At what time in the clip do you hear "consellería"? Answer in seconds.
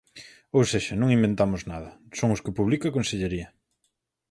2.97-3.47